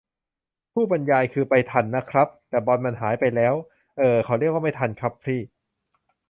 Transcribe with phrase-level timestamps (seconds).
[0.73, 3.53] ผู้บรรยาย :"คือไปทันนะครับ แต่บอลมันหายไปแล้ว"
[3.97, 5.39] เอ่อ เค้าเรียกว่าไม่ทันครับพี่